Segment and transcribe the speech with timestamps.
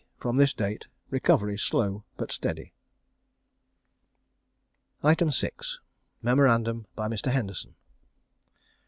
[0.17, 2.73] From this date recovery slow but steady.
[5.03, 5.79] 6.
[6.23, 7.31] _Memorandum by Mr.
[7.31, 7.75] Henderson.